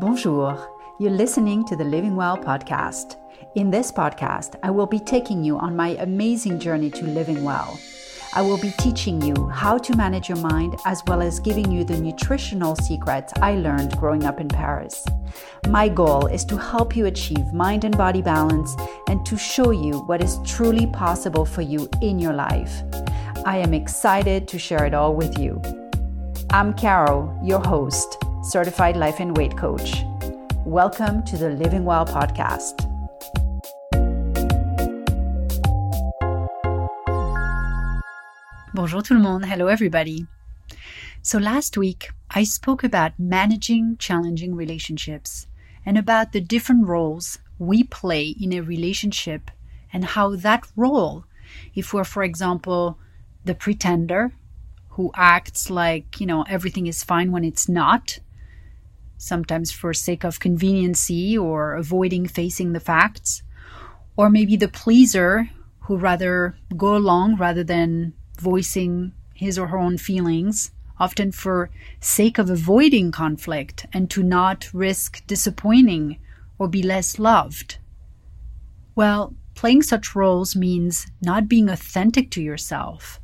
Bonjour. 0.00 0.56
You're 0.98 1.10
listening 1.10 1.62
to 1.66 1.76
the 1.76 1.84
Living 1.84 2.16
Well 2.16 2.38
podcast. 2.38 3.16
In 3.54 3.70
this 3.70 3.92
podcast, 3.92 4.58
I 4.62 4.70
will 4.70 4.86
be 4.86 4.98
taking 4.98 5.44
you 5.44 5.58
on 5.58 5.76
my 5.76 5.88
amazing 6.00 6.58
journey 6.58 6.88
to 6.92 7.04
living 7.04 7.44
well. 7.44 7.78
I 8.32 8.40
will 8.40 8.56
be 8.56 8.70
teaching 8.78 9.20
you 9.20 9.48
how 9.48 9.76
to 9.76 9.94
manage 9.94 10.26
your 10.26 10.38
mind 10.38 10.76
as 10.86 11.02
well 11.06 11.20
as 11.20 11.38
giving 11.38 11.70
you 11.70 11.84
the 11.84 11.98
nutritional 12.00 12.76
secrets 12.76 13.34
I 13.42 13.56
learned 13.56 13.98
growing 13.98 14.24
up 14.24 14.40
in 14.40 14.48
Paris. 14.48 15.04
My 15.68 15.86
goal 15.86 16.28
is 16.28 16.46
to 16.46 16.56
help 16.56 16.96
you 16.96 17.04
achieve 17.04 17.52
mind 17.52 17.84
and 17.84 17.94
body 17.94 18.22
balance 18.22 18.74
and 19.06 19.26
to 19.26 19.36
show 19.36 19.70
you 19.70 19.98
what 20.06 20.24
is 20.24 20.38
truly 20.46 20.86
possible 20.86 21.44
for 21.44 21.60
you 21.60 21.86
in 22.00 22.18
your 22.18 22.32
life. 22.32 22.72
I 23.44 23.58
am 23.58 23.74
excited 23.74 24.48
to 24.48 24.58
share 24.58 24.86
it 24.86 24.94
all 24.94 25.14
with 25.14 25.38
you. 25.38 25.60
I'm 26.48 26.72
Caro, 26.72 27.38
your 27.44 27.60
host, 27.60 28.16
certified 28.42 28.96
life 28.96 29.20
and 29.20 29.36
weight 29.36 29.56
coach. 29.56 30.04
Welcome 30.64 31.22
to 31.24 31.36
the 31.36 31.50
Living 31.50 31.84
Well 31.84 32.06
podcast. 32.06 32.86
Bonjour 38.72 39.02
tout 39.02 39.14
le 39.14 39.20
monde. 39.20 39.44
Hello 39.44 39.66
everybody. 39.66 40.26
So 41.22 41.38
last 41.38 41.76
week 41.76 42.10
I 42.30 42.44
spoke 42.44 42.82
about 42.82 43.12
managing 43.18 43.96
challenging 43.98 44.54
relationships 44.54 45.46
and 45.84 45.98
about 45.98 46.32
the 46.32 46.40
different 46.40 46.86
roles 46.86 47.38
we 47.58 47.82
play 47.82 48.34
in 48.40 48.54
a 48.54 48.60
relationship 48.60 49.50
and 49.92 50.04
how 50.04 50.34
that 50.36 50.66
role, 50.76 51.24
if 51.74 51.92
we're, 51.92 52.04
for 52.04 52.22
example, 52.22 52.98
the 53.44 53.54
pretender 53.54 54.32
who 54.90 55.10
acts 55.14 55.68
like, 55.68 56.20
you 56.20 56.26
know, 56.26 56.44
everything 56.48 56.86
is 56.86 57.04
fine 57.04 57.32
when 57.32 57.44
it's 57.44 57.68
not, 57.68 58.18
sometimes 59.20 59.70
for 59.70 59.92
sake 59.92 60.24
of 60.24 60.40
conveniency 60.40 61.36
or 61.36 61.74
avoiding 61.74 62.26
facing 62.26 62.72
the 62.72 62.80
facts, 62.80 63.42
or 64.16 64.30
maybe 64.30 64.56
the 64.56 64.68
pleaser 64.68 65.50
who 65.80 65.96
rather 65.96 66.56
go 66.76 66.96
along 66.96 67.36
rather 67.36 67.62
than 67.62 68.12
voicing 68.38 69.12
his 69.34 69.58
or 69.58 69.68
her 69.68 69.78
own 69.78 69.98
feelings, 69.98 70.70
often 70.98 71.32
for 71.32 71.70
sake 72.00 72.38
of 72.38 72.50
avoiding 72.50 73.10
conflict 73.10 73.86
and 73.92 74.10
to 74.10 74.22
not 74.22 74.68
risk 74.72 75.26
disappointing 75.26 76.18
or 76.58 76.68
be 76.68 76.82
less 76.82 77.18
loved. 77.18 77.78
Well, 78.94 79.34
playing 79.54 79.82
such 79.82 80.14
roles 80.14 80.56
means 80.56 81.06
not 81.22 81.48
being 81.48 81.68
authentic 81.68 82.30
to 82.32 82.42
yourself 82.42 83.20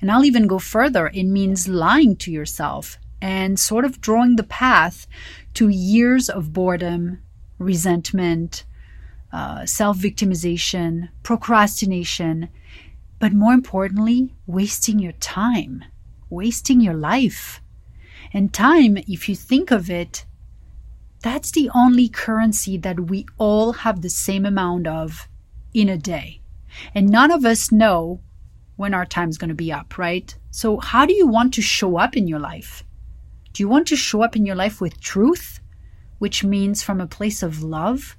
and 0.00 0.10
I'll 0.10 0.24
even 0.24 0.46
go 0.46 0.58
further. 0.58 1.08
It 1.08 1.24
means 1.24 1.68
lying 1.68 2.16
to 2.16 2.30
yourself 2.30 2.98
and 3.20 3.58
sort 3.58 3.84
of 3.84 4.00
drawing 4.00 4.36
the 4.36 4.42
path 4.42 5.06
to 5.54 5.68
years 5.68 6.28
of 6.28 6.52
boredom, 6.52 7.20
resentment, 7.58 8.64
uh, 9.32 9.66
self 9.66 9.98
victimization, 9.98 11.08
procrastination, 11.22 12.48
but 13.18 13.32
more 13.32 13.52
importantly, 13.52 14.34
wasting 14.46 14.98
your 14.98 15.12
time, 15.12 15.84
wasting 16.30 16.80
your 16.80 16.94
life. 16.94 17.60
And 18.32 18.52
time, 18.52 18.96
if 18.96 19.28
you 19.28 19.34
think 19.34 19.70
of 19.70 19.90
it, 19.90 20.26
that's 21.22 21.50
the 21.50 21.70
only 21.74 22.08
currency 22.08 22.76
that 22.78 23.08
we 23.08 23.26
all 23.38 23.72
have 23.72 24.02
the 24.02 24.10
same 24.10 24.44
amount 24.44 24.86
of 24.86 25.28
in 25.72 25.88
a 25.88 25.96
day. 25.96 26.40
And 26.94 27.08
none 27.08 27.30
of 27.30 27.44
us 27.44 27.72
know 27.72 28.20
when 28.76 28.92
our 28.92 29.06
time's 29.06 29.38
going 29.38 29.48
to 29.48 29.54
be 29.54 29.72
up, 29.72 29.96
right? 29.98 30.34
So, 30.50 30.78
how 30.78 31.06
do 31.06 31.14
you 31.14 31.26
want 31.26 31.54
to 31.54 31.62
show 31.62 31.96
up 31.96 32.16
in 32.16 32.28
your 32.28 32.38
life? 32.38 32.84
Do 33.56 33.62
you 33.62 33.70
want 33.70 33.88
to 33.88 33.96
show 33.96 34.20
up 34.20 34.36
in 34.36 34.44
your 34.44 34.54
life 34.54 34.82
with 34.82 35.00
truth, 35.00 35.60
which 36.18 36.44
means 36.44 36.82
from 36.82 37.00
a 37.00 37.06
place 37.06 37.42
of 37.42 37.62
love? 37.62 38.14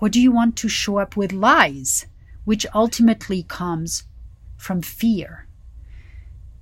Or 0.00 0.08
do 0.08 0.20
you 0.20 0.30
want 0.30 0.54
to 0.58 0.68
show 0.68 0.98
up 0.98 1.16
with 1.16 1.32
lies, 1.32 2.06
which 2.44 2.64
ultimately 2.72 3.42
comes 3.42 4.04
from 4.56 4.82
fear? 4.82 5.48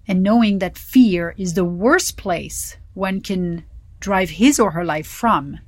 And 0.08 0.22
knowing 0.22 0.60
that 0.60 0.78
fear 0.78 1.34
is 1.36 1.52
the 1.52 1.66
worst 1.66 2.16
place 2.16 2.78
one 2.94 3.20
can 3.20 3.66
drive 4.00 4.30
his 4.30 4.58
or 4.58 4.70
her 4.70 4.84
life 4.86 5.06
from, 5.06 5.60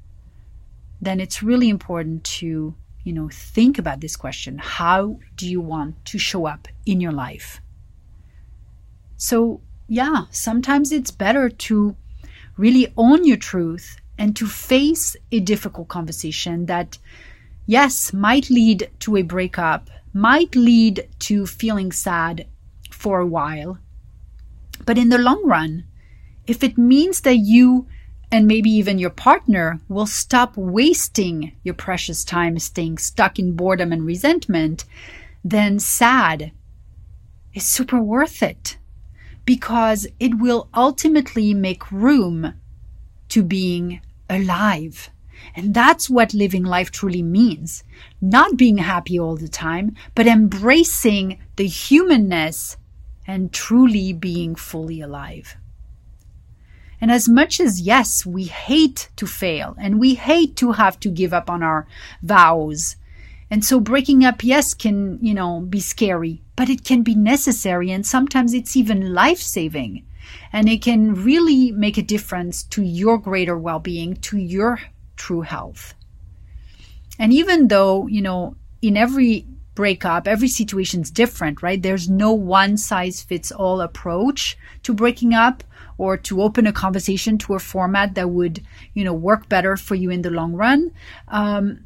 then 0.98 1.20
it's 1.20 1.42
really 1.42 1.68
important 1.68 2.24
to 2.40 2.76
you 3.04 3.12
know, 3.12 3.28
think 3.28 3.78
about 3.78 4.00
this 4.00 4.16
question. 4.16 4.56
How 4.56 5.18
do 5.34 5.46
you 5.46 5.60
want 5.60 6.02
to 6.06 6.18
show 6.18 6.46
up 6.46 6.66
in 6.86 7.02
your 7.02 7.12
life? 7.12 7.60
So, 9.18 9.60
yeah, 9.86 10.24
sometimes 10.30 10.92
it's 10.92 11.10
better 11.10 11.50
to 11.50 11.94
really 12.56 12.92
own 12.96 13.24
your 13.24 13.36
truth 13.36 13.96
and 14.18 14.34
to 14.36 14.46
face 14.46 15.16
a 15.30 15.40
difficult 15.40 15.88
conversation 15.88 16.66
that, 16.66 16.98
yes, 17.66 18.12
might 18.12 18.50
lead 18.50 18.90
to 19.00 19.16
a 19.16 19.22
breakup, 19.22 19.90
might 20.12 20.56
lead 20.56 21.08
to 21.18 21.46
feeling 21.46 21.92
sad 21.92 22.46
for 22.90 23.20
a 23.20 23.26
while. 23.26 23.78
But 24.84 24.98
in 24.98 25.10
the 25.10 25.18
long 25.18 25.42
run, 25.46 25.84
if 26.46 26.62
it 26.62 26.78
means 26.78 27.22
that 27.22 27.36
you 27.36 27.86
and 28.32 28.46
maybe 28.46 28.70
even 28.70 28.98
your 28.98 29.10
partner 29.10 29.80
will 29.88 30.06
stop 30.06 30.56
wasting 30.56 31.52
your 31.62 31.74
precious 31.74 32.24
time 32.24 32.58
staying 32.58 32.98
stuck 32.98 33.38
in 33.38 33.54
boredom 33.54 33.92
and 33.92 34.04
resentment, 34.04 34.84
then 35.44 35.78
sad 35.78 36.50
is 37.54 37.64
super 37.64 38.00
worth 38.00 38.42
it 38.42 38.78
because 39.46 40.06
it 40.20 40.38
will 40.38 40.68
ultimately 40.74 41.54
make 41.54 41.90
room 41.90 42.54
to 43.30 43.42
being 43.42 44.00
alive. 44.28 45.08
And 45.54 45.72
that's 45.72 46.10
what 46.10 46.34
living 46.34 46.64
life 46.64 46.90
truly 46.90 47.22
means. 47.22 47.84
Not 48.20 48.56
being 48.56 48.78
happy 48.78 49.18
all 49.18 49.36
the 49.36 49.48
time, 49.48 49.94
but 50.14 50.26
embracing 50.26 51.38
the 51.56 51.66
humanness 51.66 52.76
and 53.26 53.52
truly 53.52 54.12
being 54.12 54.54
fully 54.54 55.00
alive. 55.00 55.56
And 57.00 57.10
as 57.10 57.28
much 57.28 57.60
as, 57.60 57.80
yes, 57.80 58.24
we 58.24 58.44
hate 58.44 59.10
to 59.16 59.26
fail 59.26 59.76
and 59.78 60.00
we 60.00 60.14
hate 60.14 60.56
to 60.56 60.72
have 60.72 60.98
to 61.00 61.10
give 61.10 61.32
up 61.32 61.50
on 61.50 61.62
our 61.62 61.86
vows. 62.22 62.96
And 63.50 63.64
so 63.64 63.78
breaking 63.78 64.24
up, 64.24 64.42
yes, 64.42 64.74
can, 64.74 65.18
you 65.22 65.34
know, 65.34 65.60
be 65.60 65.80
scary, 65.80 66.42
but 66.56 66.68
it 66.68 66.84
can 66.84 67.02
be 67.02 67.14
necessary. 67.14 67.90
And 67.90 68.04
sometimes 68.04 68.54
it's 68.54 68.76
even 68.76 69.14
life 69.14 69.38
saving. 69.38 70.04
And 70.52 70.68
it 70.68 70.82
can 70.82 71.14
really 71.14 71.70
make 71.70 71.96
a 71.96 72.02
difference 72.02 72.64
to 72.64 72.82
your 72.82 73.18
greater 73.18 73.56
well 73.56 73.78
being, 73.78 74.16
to 74.16 74.38
your 74.38 74.80
true 75.16 75.42
health. 75.42 75.94
And 77.18 77.32
even 77.32 77.68
though, 77.68 78.06
you 78.08 78.20
know, 78.20 78.56
in 78.82 78.96
every 78.96 79.46
breakup, 79.74 80.26
every 80.26 80.48
situation 80.48 81.02
is 81.02 81.10
different, 81.10 81.62
right? 81.62 81.80
There's 81.80 82.08
no 82.08 82.32
one 82.32 82.76
size 82.76 83.22
fits 83.22 83.52
all 83.52 83.80
approach 83.80 84.58
to 84.82 84.92
breaking 84.92 85.34
up 85.34 85.62
or 85.98 86.16
to 86.16 86.42
open 86.42 86.66
a 86.66 86.72
conversation 86.72 87.38
to 87.38 87.54
a 87.54 87.58
format 87.58 88.14
that 88.16 88.30
would, 88.30 88.62
you 88.94 89.04
know, 89.04 89.14
work 89.14 89.48
better 89.48 89.76
for 89.76 89.94
you 89.94 90.10
in 90.10 90.22
the 90.22 90.30
long 90.30 90.52
run. 90.52 90.90
Um, 91.28 91.84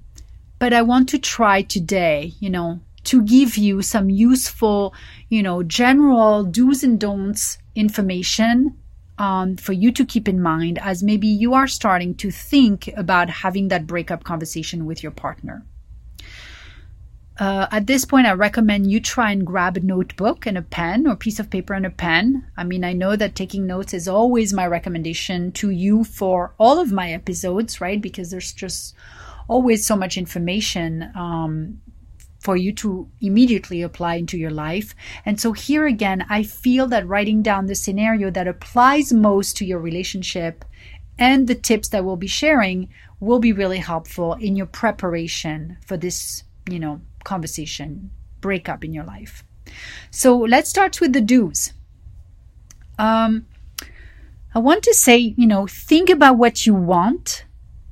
but 0.61 0.75
I 0.75 0.83
want 0.83 1.09
to 1.09 1.19
try 1.19 1.63
today, 1.63 2.35
you 2.39 2.51
know, 2.51 2.81
to 3.05 3.23
give 3.23 3.57
you 3.57 3.81
some 3.81 4.11
useful, 4.11 4.95
you 5.31 5.43
know, 5.43 5.63
general 5.65 6.45
do's 6.45 6.85
and 6.85 7.01
don'ts 7.01 7.59
information 7.75 8.77
um, 9.19 9.57
for 9.57 9.73
you 9.73 9.91
to 9.91 10.05
keep 10.05 10.29
in 10.29 10.41
mind 10.41 10.79
as 10.79 11.03
maybe 11.03 11.27
you 11.27 11.55
are 11.55 11.67
starting 11.67 12.15
to 12.17 12.31
think 12.31 12.89
about 12.95 13.31
having 13.31 13.69
that 13.69 13.87
breakup 13.87 14.23
conversation 14.23 14.85
with 14.85 15.03
your 15.03 15.13
partner. 15.13 15.65
Uh, 17.39 17.67
at 17.71 17.87
this 17.87 18.05
point, 18.05 18.27
I 18.27 18.33
recommend 18.33 18.93
you 18.93 19.01
try 19.01 19.31
and 19.31 19.47
grab 19.47 19.79
a 19.79 19.81
notebook 19.81 20.45
and 20.45 20.59
a 20.59 20.63
pen 20.63 21.07
or 21.07 21.17
piece 21.17 21.41
of 21.41 21.49
paper 21.49 21.73
and 21.73 21.87
a 21.87 21.91
pen. 21.91 22.45
I 22.55 22.65
mean, 22.65 22.85
I 22.85 22.93
know 22.93 23.17
that 23.17 23.35
taking 23.35 23.67
notes 23.67 23.95
is 23.95 24.07
always 24.07 24.53
my 24.53 24.67
recommendation 24.67 25.53
to 25.53 25.71
you 25.71 26.05
for 26.05 26.53
all 26.59 26.79
of 26.79 26.93
my 26.93 27.13
episodes, 27.13 27.81
right? 27.81 27.99
Because 27.99 28.31
there's 28.31 28.53
just 28.53 28.95
always 29.51 29.85
so 29.85 29.97
much 29.97 30.17
information 30.17 31.11
um, 31.17 31.81
for 32.39 32.57
you 32.57 32.73
to 32.73 33.09
immediately 33.21 33.83
apply 33.83 34.15
into 34.15 34.39
your 34.39 34.51
life. 34.51 34.95
And 35.27 35.41
so 35.41 35.53
here 35.53 35.87
again, 35.87 36.25
I 36.31 36.45
feel 36.45 36.87
that 36.89 37.07
writing 37.07 37.43
down 37.43 37.67
the 37.67 37.75
scenario 37.75 38.31
that 38.31 38.49
applies 38.49 39.13
most 39.13 39.57
to 39.59 39.67
your 39.67 39.81
relationship 39.81 40.65
and 41.19 41.49
the 41.49 41.55
tips 41.55 41.89
that 41.89 42.05
we'll 42.05 42.17
be 42.17 42.27
sharing 42.27 42.89
will 43.19 43.41
be 43.41 43.53
really 43.53 43.79
helpful 43.79 44.35
in 44.35 44.57
your 44.57 44.67
preparation 44.67 45.77
for 45.85 45.97
this, 45.99 46.45
you 46.71 46.79
know, 46.79 47.01
conversation 47.25 48.11
breakup 48.41 48.85
in 48.85 48.95
your 48.95 49.05
life. 49.05 49.45
So 50.11 50.39
let's 50.39 50.71
start 50.71 51.01
with 51.01 51.13
the 51.13 51.21
do's. 51.21 51.75
Um, 52.99 53.47
I 54.55 54.61
want 54.61 54.83
to 54.85 54.95
say, 54.95 55.35
you 55.37 55.47
know, 55.47 55.67
think 55.67 56.09
about 56.09 56.39
what 56.39 56.67
you 56.67 56.75
want 56.75 57.45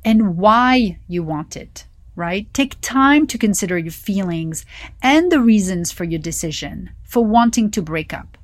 and 0.04 0.36
why 0.36 0.98
you 1.08 1.22
want 1.22 1.56
it, 1.56 1.86
right? 2.16 2.52
Take 2.54 2.80
time 2.80 3.26
to 3.28 3.38
consider 3.38 3.78
your 3.78 3.92
feelings 3.92 4.64
and 5.02 5.30
the 5.30 5.40
reasons 5.40 5.92
for 5.92 6.04
your 6.04 6.20
decision 6.20 6.90
for 7.04 7.24
wanting 7.24 7.70
to 7.72 7.82
break 7.82 8.12
up. 8.12 8.36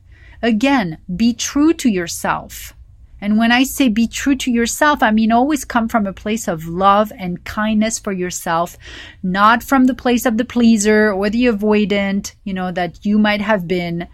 Again, 0.43 0.99
be 1.15 1.33
true 1.35 1.73
to 1.75 1.89
yourself 1.89 2.75
And 3.21 3.39
when 3.39 3.53
I 3.53 3.65
say 3.65 3.89
be 3.89 4.06
true 4.06 4.37
to 4.37 4.51
yourself, 4.51 5.03
I 5.03 5.11
mean 5.11 5.33
always 5.33 5.65
come 5.65 5.89
from 5.89 6.06
a 6.06 6.12
place 6.12 6.47
of 6.47 6.67
love 6.69 7.11
and 7.19 7.43
kindness 7.45 7.99
for 7.99 8.12
yourself, 8.12 8.77
not 9.23 9.62
from 9.62 9.87
the 9.87 9.95
place 9.95 10.27
of 10.27 10.37
the 10.37 10.45
pleaser 10.45 11.11
or 11.11 11.31
the 11.31 11.47
avoidant, 11.47 12.35
you 12.45 12.53
know, 12.53 12.71
that 12.73 13.07
you 13.07 13.19
might 13.19 13.41
have 13.41 13.67
been 13.67 14.09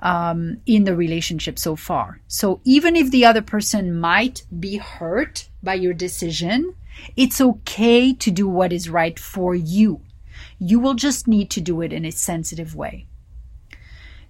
um, 0.00 0.60
in 0.66 0.84
the 0.84 0.96
relationship 0.96 1.58
so 1.58 1.76
far. 1.76 2.20
So 2.28 2.60
even 2.64 2.96
if 2.96 3.10
the 3.10 3.24
other 3.24 3.42
person 3.42 3.98
might 3.98 4.44
be 4.58 4.78
hurt 4.78 5.48
by 5.62 5.74
your 5.74 5.94
decision, 5.94 6.74
it's 7.16 7.40
okay 7.40 8.12
to 8.14 8.30
do 8.30 8.48
what 8.48 8.72
is 8.72 8.88
right 8.88 9.18
for 9.18 9.54
you. 9.54 10.00
You 10.58 10.80
will 10.80 10.94
just 10.94 11.26
need 11.26 11.50
to 11.50 11.60
do 11.60 11.80
it 11.80 11.92
in 11.92 12.04
a 12.04 12.10
sensitive 12.10 12.74
way. 12.74 13.06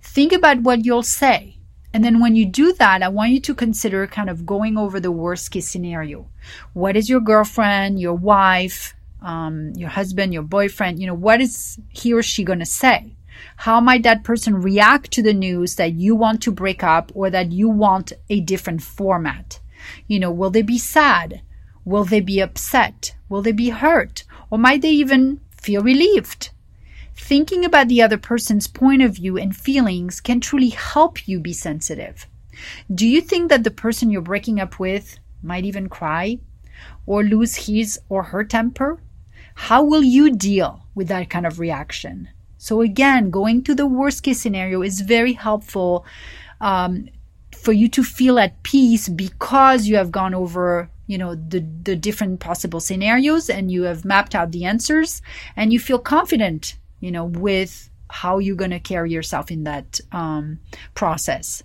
Think 0.03 0.33
about 0.33 0.63
what 0.63 0.85
you'll 0.85 1.03
say. 1.03 1.57
And 1.93 2.05
then 2.05 2.21
when 2.21 2.37
you 2.37 2.47
do 2.47 2.73
that, 2.75 3.03
I 3.03 3.09
want 3.09 3.33
you 3.33 3.41
to 3.41 3.55
consider 3.55 4.07
kind 4.07 4.31
of 4.31 4.47
going 4.47 4.79
over 4.79 5.01
the 5.01 5.11
worst 5.11 5.51
case 5.51 5.69
scenario. 5.69 6.29
What 6.73 6.97
is 6.97 7.11
your 7.11 7.21
girlfriend, 7.21 8.01
your 8.01 8.15
wife, 8.15 8.95
um, 9.23 9.73
your 9.75 9.89
husband, 9.89 10.33
your 10.33 10.45
boyfriend, 10.45 11.01
you 11.01 11.07
know, 11.07 11.15
what 11.15 11.41
is 11.41 11.79
he 11.89 12.15
or 12.15 12.23
she 12.23 12.45
going 12.45 12.61
to 12.61 12.67
say? 12.67 13.17
How 13.57 13.81
might 13.81 14.03
that 14.03 14.25
person 14.25 14.63
react 14.63 15.11
to 15.13 15.23
the 15.23 15.35
news 15.35 15.77
that 15.77 15.93
you 15.93 16.15
want 16.15 16.43
to 16.43 16.53
break 16.53 16.83
up 16.83 17.13
or 17.15 17.31
that 17.31 17.53
you 17.53 17.69
want 17.69 18.13
a 18.29 18.41
different 18.41 18.83
format? 18.83 19.61
You 20.07 20.19
know, 20.21 20.31
will 20.31 20.51
they 20.51 20.63
be 20.63 20.79
sad? 20.79 21.43
Will 21.85 22.05
they 22.05 22.21
be 22.21 22.41
upset? 22.41 23.15
Will 23.29 23.43
they 23.43 23.53
be 23.53 23.71
hurt? 23.71 24.25
Or 24.51 24.59
might 24.59 24.83
they 24.83 24.91
even 24.91 25.41
feel 25.51 25.83
relieved? 25.83 26.51
Thinking 27.17 27.65
about 27.65 27.89
the 27.89 28.03
other 28.03 28.19
person's 28.19 28.67
point 28.67 29.03
of 29.03 29.17
view 29.17 29.37
and 29.37 29.57
feelings 29.57 30.21
can 30.21 30.41
truly 30.41 30.71
help 30.71 31.29
you 31.29 31.39
be 31.39 31.53
sensitive. 31.53 32.27
Do 32.93 33.07
you 33.07 33.21
think 33.21 33.49
that 33.51 33.65
the 33.65 33.71
person 33.71 34.11
you're 34.11 34.23
breaking 34.23 34.61
up 34.61 34.79
with 34.79 35.19
might 35.43 35.65
even 35.65 35.89
cry 35.89 36.39
or 37.07 37.23
lose 37.23 37.67
his 37.67 38.01
or 38.09 38.25
her 38.25 38.45
temper? 38.45 39.01
How 39.55 39.83
will 39.83 40.03
you 40.03 40.35
deal 40.35 40.87
with 40.95 41.09
that 41.09 41.31
kind 41.31 41.47
of 41.47 41.59
reaction? 41.59 42.29
So, 42.61 42.81
again, 42.83 43.31
going 43.31 43.63
to 43.65 43.75
the 43.75 43.87
worst 43.87 44.23
case 44.23 44.41
scenario 44.41 44.83
is 44.83 45.01
very 45.01 45.33
helpful 45.33 46.05
um, 46.61 47.09
for 47.57 47.73
you 47.73 47.89
to 47.89 48.03
feel 48.05 48.39
at 48.39 48.63
peace 48.63 49.09
because 49.09 49.87
you 49.89 49.97
have 49.97 50.13
gone 50.13 50.35
over 50.35 50.91
you 51.07 51.19
know 51.19 51.35
the 51.35 51.59
the 51.83 51.97
different 51.97 52.39
possible 52.39 52.79
scenarios 52.79 53.51
and 53.51 53.73
you 53.73 53.83
have 53.83 54.05
mapped 54.05 54.35
out 54.35 54.53
the 54.53 54.65
answers 54.65 55.21
and 55.57 55.73
you 55.73 55.81
feel 55.81 55.99
confident 55.99 56.77
you 57.01 57.11
know, 57.11 57.25
with 57.25 57.91
how 58.09 58.39
you're 58.39 58.57
going 58.57 58.71
to 58.71 58.81
carry 58.81 59.11
yourself 59.11 59.51
in 59.51 59.65
that 59.65 60.01
um, 60.13 60.61
process. 60.95 61.63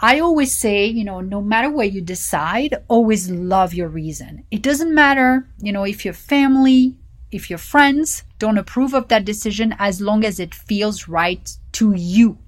I 0.00 0.20
always 0.20 0.56
say, 0.56 0.86
you 0.86 1.04
know, 1.04 1.20
no 1.20 1.40
matter 1.40 1.70
what 1.70 1.92
you 1.92 2.02
decide, 2.02 2.74
always 2.88 3.30
love 3.30 3.72
your 3.72 3.88
reason. 3.88 4.44
It 4.50 4.60
doesn't 4.60 4.94
matter, 4.94 5.48
you 5.58 5.72
know, 5.72 5.84
if 5.84 6.04
your 6.04 6.14
family, 6.14 6.96
if 7.30 7.50
your 7.50 7.58
friends 7.58 8.24
don't 8.38 8.58
approve 8.58 8.94
of 8.94 9.08
that 9.08 9.24
decision 9.24 9.74
as 9.78 10.00
long 10.00 10.24
as 10.24 10.38
it 10.38 10.54
feels 10.54 11.08
right 11.08 11.56
to 11.72 11.92
you. 11.92 12.38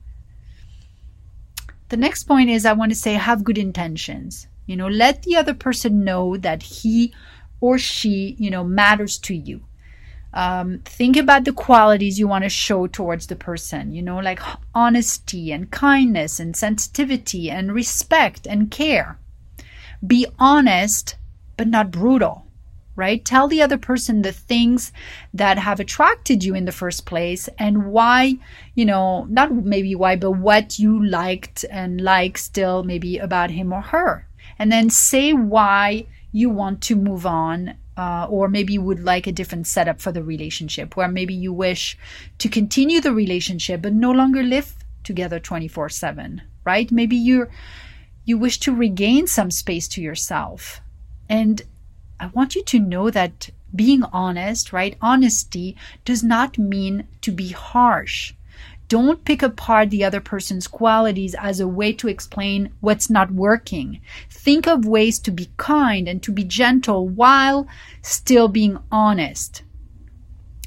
The 1.88 1.96
next 1.96 2.24
point 2.24 2.50
is 2.50 2.66
I 2.66 2.74
want 2.74 2.92
to 2.92 2.96
say 2.96 3.14
have 3.14 3.44
good 3.44 3.58
intentions. 3.58 4.46
You 4.66 4.76
know, 4.76 4.88
let 4.88 5.22
the 5.22 5.36
other 5.36 5.54
person 5.54 6.04
know 6.04 6.36
that 6.36 6.62
he 6.62 7.14
or 7.60 7.78
she, 7.78 8.36
you 8.38 8.50
know, 8.50 8.62
matters 8.62 9.18
to 9.18 9.34
you 9.34 9.62
um, 10.32 10.80
think 10.84 11.16
about 11.16 11.44
the 11.44 11.52
qualities 11.52 12.18
you 12.18 12.28
want 12.28 12.44
to 12.44 12.50
show 12.50 12.86
towards 12.86 13.26
the 13.26 13.36
person 13.36 13.92
you 13.92 14.02
know 14.02 14.18
like 14.18 14.40
honesty 14.74 15.50
and 15.52 15.70
kindness 15.70 16.38
and 16.38 16.56
sensitivity 16.56 17.50
and 17.50 17.72
respect 17.72 18.46
and 18.46 18.70
care 18.70 19.18
be 20.06 20.26
honest 20.38 21.16
but 21.56 21.66
not 21.66 21.90
brutal 21.90 22.46
right? 22.98 23.24
Tell 23.24 23.48
the 23.48 23.62
other 23.62 23.78
person 23.78 24.20
the 24.20 24.32
things 24.32 24.92
that 25.32 25.56
have 25.58 25.80
attracted 25.80 26.44
you 26.44 26.54
in 26.54 26.66
the 26.66 26.72
first 26.72 27.06
place 27.06 27.48
and 27.58 27.92
why 27.92 28.36
you 28.74 28.84
know 28.84 29.24
not 29.30 29.54
maybe 29.54 29.94
why 29.94 30.16
but 30.16 30.32
what 30.32 30.78
you 30.78 31.02
liked 31.02 31.64
and 31.70 32.00
like 32.00 32.36
still 32.36 32.82
maybe 32.82 33.16
about 33.16 33.50
him 33.50 33.72
or 33.72 33.80
her. 33.80 34.26
And 34.58 34.70
then 34.70 34.90
say 34.90 35.32
why 35.32 36.06
you 36.32 36.50
want 36.50 36.82
to 36.82 36.96
move 36.96 37.24
on 37.24 37.76
uh, 37.96 38.26
or 38.28 38.48
maybe 38.48 38.74
you 38.74 38.82
would 38.82 39.00
like 39.00 39.26
a 39.26 39.32
different 39.32 39.66
setup 39.66 40.00
for 40.00 40.12
the 40.12 40.22
relationship 40.22 40.96
where 40.96 41.08
maybe 41.08 41.34
you 41.34 41.52
wish 41.52 41.96
to 42.38 42.48
continue 42.48 43.00
the 43.00 43.14
relationship 43.14 43.80
but 43.80 43.92
no 43.92 44.10
longer 44.10 44.42
live 44.42 44.74
together 45.04 45.38
24 45.38 45.88
7 45.88 46.42
right? 46.68 46.92
Maybe 46.92 47.16
you 47.16 47.46
you 48.26 48.36
wish 48.36 48.58
to 48.60 48.74
regain 48.74 49.26
some 49.26 49.50
space 49.50 49.88
to 49.88 50.02
yourself. 50.02 50.82
And 51.30 51.62
i 52.20 52.26
want 52.28 52.54
you 52.54 52.62
to 52.62 52.78
know 52.78 53.10
that 53.10 53.50
being 53.74 54.02
honest 54.04 54.72
right 54.72 54.96
honesty 55.00 55.76
does 56.04 56.22
not 56.22 56.58
mean 56.58 57.06
to 57.20 57.30
be 57.30 57.48
harsh 57.48 58.32
don't 58.88 59.24
pick 59.24 59.42
apart 59.42 59.90
the 59.90 60.02
other 60.02 60.20
person's 60.20 60.66
qualities 60.66 61.34
as 61.34 61.60
a 61.60 61.68
way 61.68 61.92
to 61.92 62.08
explain 62.08 62.72
what's 62.80 63.10
not 63.10 63.30
working. 63.30 64.00
Think 64.30 64.66
of 64.66 64.86
ways 64.86 65.18
to 65.20 65.30
be 65.30 65.50
kind 65.58 66.08
and 66.08 66.22
to 66.22 66.32
be 66.32 66.42
gentle 66.42 67.06
while 67.06 67.66
still 68.00 68.48
being 68.48 68.78
honest. 68.90 69.62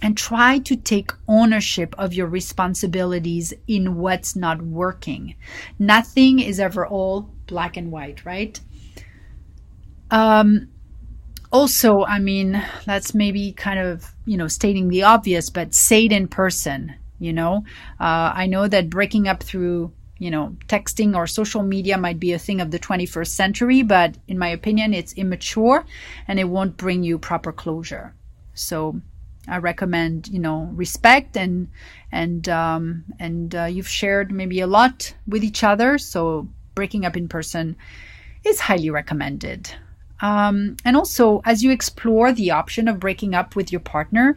And 0.03 0.15
try 0.15 0.59
to 0.59 0.75
take 0.75 1.11
ownership 1.27 1.95
of 1.97 2.13
your 2.13 2.27
responsibilities 2.27 3.53
in 3.67 3.95
what's 3.95 4.35
not 4.35 4.61
working. 4.61 5.35
Nothing 5.79 6.39
is 6.39 6.59
ever 6.59 6.85
all 6.85 7.29
black 7.47 7.75
and 7.75 7.91
white, 7.91 8.23
right? 8.23 8.59
Um, 10.09 10.69
also, 11.51 12.03
I 12.05 12.19
mean, 12.19 12.63
that's 12.85 13.13
maybe 13.13 13.51
kind 13.51 13.79
of, 13.79 14.13
you 14.25 14.37
know, 14.37 14.47
stating 14.47 14.87
the 14.87 15.03
obvious, 15.03 15.49
but 15.49 15.73
say 15.73 16.05
it 16.05 16.11
in 16.11 16.27
person 16.27 16.95
you 17.21 17.31
know? 17.31 17.63
Uh, 17.99 18.33
i 18.35 18.47
know 18.47 18.67
that 18.67 18.89
breaking 18.89 19.27
up 19.27 19.43
through 19.43 19.93
you 20.17 20.31
know 20.31 20.55
texting 20.67 21.15
or 21.15 21.25
social 21.27 21.63
media 21.63 21.97
might 21.97 22.19
be 22.19 22.33
a 22.33 22.39
thing 22.39 22.59
of 22.59 22.71
the 22.71 22.79
21st 22.79 23.27
century 23.27 23.81
but 23.83 24.17
in 24.27 24.37
my 24.37 24.49
opinion 24.49 24.93
it's 24.93 25.13
immature 25.13 25.85
and 26.27 26.39
it 26.39 26.43
won't 26.43 26.77
bring 26.77 27.03
you 27.03 27.17
proper 27.17 27.51
closure. 27.51 28.13
So 28.53 28.99
i 29.47 29.57
recommend 29.57 30.27
you 30.27 30.39
know 30.39 30.69
respect 30.73 31.37
and 31.37 31.69
and 32.11 32.49
um, 32.49 33.05
and 33.19 33.55
uh, 33.55 33.63
you've 33.63 33.87
shared 33.87 34.31
maybe 34.31 34.59
a 34.59 34.67
lot 34.67 35.15
with 35.27 35.43
each 35.43 35.63
other 35.63 35.97
so 35.97 36.47
breaking 36.75 37.05
up 37.05 37.17
in 37.17 37.27
person 37.27 37.75
is 38.43 38.59
highly 38.59 38.89
recommended 38.89 39.71
um, 40.21 40.77
and 40.85 40.95
also, 40.95 41.41
as 41.45 41.63
you 41.63 41.71
explore 41.71 42.31
the 42.31 42.51
option 42.51 42.87
of 42.87 42.99
breaking 42.99 43.33
up 43.33 43.55
with 43.55 43.71
your 43.71 43.81
partner, 43.81 44.35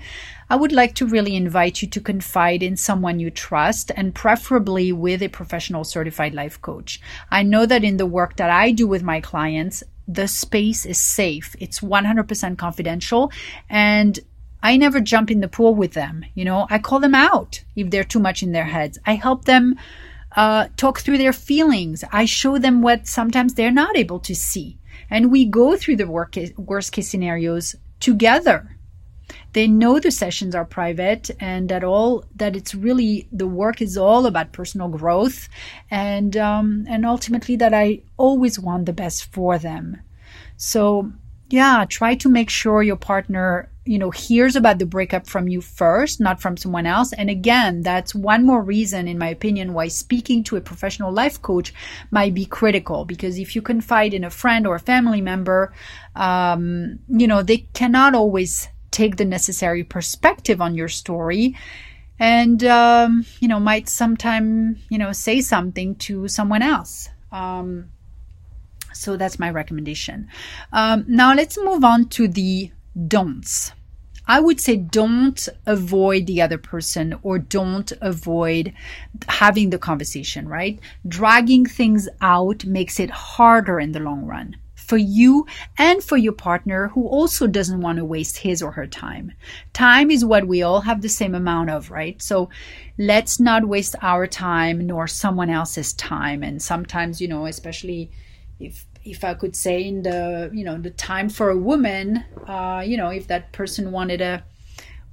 I 0.49 0.57
would 0.57 0.73
like 0.73 0.95
to 0.97 1.07
really 1.07 1.37
invite 1.37 1.83
you 1.83 1.89
to 1.89 2.01
confide 2.01 2.63
in 2.63 2.77
someone 2.77 3.21
you 3.21 3.31
trust 3.31 3.93
and 3.95 4.15
preferably 4.15 4.93
with 4.93 5.23
a 5.23 5.29
professional 5.29 5.85
certified 5.85 6.35
life 6.35 6.61
coach. 6.63 7.01
I 7.31 7.43
know 7.43 7.67
that 7.67 7.85
in 7.85 7.99
the 7.99 8.07
work 8.07 8.37
that 8.37 8.51
I 8.51 8.73
do 8.73 8.87
with 8.87 9.03
my 9.03 9.21
clients, 9.21 9.83
the 10.09 10.27
space 10.27 10.87
is 10.87 10.99
safe. 10.99 11.55
It's 11.61 11.81
100% 11.81 12.59
confidential 12.59 13.31
and 13.69 14.19
I 14.63 14.79
never 14.79 15.01
jump 15.01 15.31
in 15.31 15.41
the 15.41 15.49
pool 15.49 15.75
with 15.75 15.93
them. 15.93 16.25
You 16.35 16.47
know, 16.47 16.67
I 16.71 16.79
call 16.79 17.01
them 17.01 17.15
out 17.15 17.63
if 17.77 17.91
they're 17.91 18.05
too 18.05 18.21
much 18.21 18.43
in 18.43 18.53
their 18.53 18.65
heads. 18.65 18.99
I 19.05 19.15
help 19.15 19.45
them 19.45 19.77
uh, 20.37 20.69
talk 20.79 21.01
through 21.01 21.19
their 21.19 21.35
feelings. 21.35 22.05
I 22.11 22.25
show 22.25 22.59
them 22.59 22.81
what 22.81 23.07
sometimes 23.07 23.55
they're 23.55 23.71
not 23.71 23.97
able 23.97 24.21
to 24.21 24.35
see 24.35 24.79
and 25.11 25.31
we 25.31 25.45
go 25.45 25.77
through 25.77 25.97
the 25.97 26.53
worst 26.57 26.93
case 26.93 27.09
scenarios 27.09 27.77
together. 28.01 28.77
They 29.53 29.69
know 29.69 30.01
the 30.01 30.11
sessions 30.11 30.55
are 30.55 30.65
private 30.65 31.31
and 31.41 31.69
that 31.69 31.85
all 31.85 32.25
that 32.37 32.57
it's 32.57 32.75
really 32.75 33.29
the 33.33 33.47
work 33.47 33.81
is 33.81 33.97
all 33.97 34.27
about 34.27 34.53
personal 34.53 34.89
growth 34.89 35.49
and 35.91 36.37
um, 36.37 36.85
and 36.89 37.07
ultimately 37.07 37.57
that 37.57 37.73
I 37.73 38.03
always 38.17 38.59
want 38.59 38.87
the 38.87 38.93
best 38.93 39.33
for 39.33 39.59
them. 39.59 40.01
So 40.57 41.13
yeah, 41.51 41.85
try 41.89 42.17
to 42.17 42.29
make 42.29 42.51
sure 42.51 42.83
your 42.83 42.97
partner 42.97 43.71
you 43.85 43.99
know 43.99 44.11
hears 44.11 44.57
about 44.57 44.79
the 44.79 44.87
breakup 44.87 45.27
from 45.27 45.49
you 45.49 45.61
first 45.61 46.21
not 46.21 46.41
from 46.41 46.57
someone 46.57 46.87
else. 46.87 47.13
And 47.13 47.29
again 47.31 47.83
that's 47.83 48.15
one 48.15 48.45
more 48.45 48.63
reason 48.63 49.09
in 49.09 49.19
my 49.19 49.29
opinion 49.29 49.75
why 49.75 49.89
speaking 49.89 50.43
to 50.45 50.57
a 50.57 50.61
professional 50.61 51.13
life 51.13 51.41
coach 51.43 51.73
might 52.11 52.35
be 52.35 52.47
critical. 52.47 53.05
Because 53.05 53.39
if 53.39 53.55
you 53.55 53.63
confide 53.63 54.15
in 54.15 54.25
a 54.25 54.31
friend 54.31 54.67
or 54.67 54.77
a 54.77 54.81
family 54.81 55.21
member 55.21 55.73
um, 56.17 56.99
you 57.09 57.27
know 57.27 57.43
they 57.43 57.59
cannot 57.75 58.15
always 58.15 58.69
take 58.91 59.17
the 59.17 59.25
necessary 59.25 59.85
perspective 59.85 60.61
on 60.61 60.75
your 60.75 60.89
story. 60.89 61.57
And 62.19 62.63
um, 62.65 63.27
you 63.41 63.49
know 63.49 63.61
might 63.61 63.89
sometime 63.89 64.79
you 64.89 64.99
know 64.99 65.13
say 65.13 65.41
something 65.41 65.97
to 65.97 66.29
someone 66.29 66.63
else. 66.63 67.09
Um, 67.33 67.91
so 68.95 69.17
that's 69.17 69.39
my 69.39 69.51
recommendation. 69.51 70.29
Um, 70.73 71.05
now 71.09 71.35
let's 71.35 71.59
move 71.59 71.85
on 71.85 72.09
to 72.11 72.29
the 72.29 72.71
don'ts. 73.09 73.73
I 74.27 74.41
would 74.41 74.59
say 74.59 74.77
don't 74.77 75.49
avoid 75.67 76.27
the 76.27 76.41
other 76.41 76.57
person 76.57 77.15
or 77.23 77.39
don't 77.39 77.93
avoid 78.01 78.73
having 79.29 79.69
the 79.71 79.79
conversation, 79.79 80.49
right? 80.49 80.81
Dragging 81.07 81.67
things 81.67 82.09
out 82.23 82.65
makes 82.65 82.99
it 82.99 83.11
harder 83.11 83.79
in 83.79 83.93
the 83.93 84.01
long 84.01 84.25
run 84.25 84.57
for 84.85 84.97
you 84.97 85.47
and 85.79 86.03
for 86.03 86.17
your 86.17 86.33
partner 86.33 86.89
who 86.89 87.07
also 87.07 87.47
doesn't 87.47 87.81
want 87.81 87.99
to 87.99 88.05
waste 88.05 88.39
his 88.39 88.63
or 88.63 88.73
her 88.73 88.87
time. 88.87 89.33
Time 89.73 90.11
is 90.11 90.25
what 90.25 90.47
we 90.47 90.63
all 90.63 90.83
have 90.83 91.01
the 91.01 91.09
same 91.09 91.35
amount 91.35 91.71
of, 91.71 91.91
right? 91.91 92.21
So 92.21 92.51
let's 92.99 93.41
not 93.41 93.67
waste 93.67 93.97
our 94.03 94.27
time 94.27 94.87
nor 94.87 95.07
someone 95.07 95.51
else's 95.51 95.93
time. 95.95 96.43
And 96.43 96.63
sometimes, 96.63 97.21
you 97.21 97.29
know, 97.29 97.47
especially 97.47 98.11
if 98.61 98.87
if 99.05 99.23
I 99.23 99.35
could 99.35 99.55
say 99.55 99.83
in 99.85 100.03
the 100.03 100.51
you 100.53 100.65
know 100.65 100.79
the 100.79 100.91
time 100.91 101.29
for 101.29 101.51
a 101.51 101.57
woman, 101.57 102.25
uh, 102.47 102.83
you 102.85 102.97
know, 102.97 103.09
if 103.09 103.27
that 103.29 103.53
person 103.53 103.93
wanted 103.93 104.21
a 104.21 104.45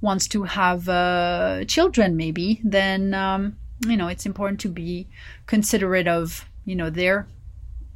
wants 0.00 0.26
to 0.28 0.42
have 0.44 0.88
uh, 0.88 1.64
children, 1.66 2.16
maybe 2.16 2.60
then 2.64 3.14
um, 3.14 3.56
you 3.86 3.96
know 3.96 4.08
it's 4.08 4.26
important 4.26 4.60
to 4.60 4.68
be 4.68 5.08
considerate 5.46 6.08
of 6.08 6.48
you 6.64 6.74
know 6.74 6.90
their 6.90 7.26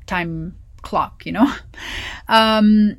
time 0.06 0.56
clock. 0.82 1.24
You 1.24 1.32
know, 1.32 1.52
um, 2.28 2.96